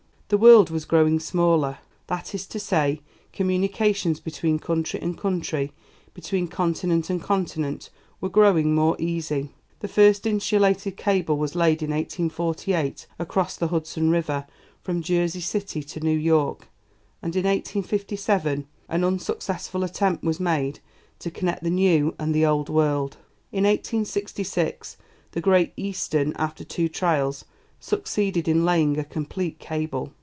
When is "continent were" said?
7.21-8.29